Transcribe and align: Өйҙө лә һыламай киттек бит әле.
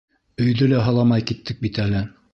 Өйҙө 0.45 0.69
лә 0.71 0.79
һыламай 0.87 1.27
киттек 1.33 1.63
бит 1.67 1.81
әле. 1.85 2.07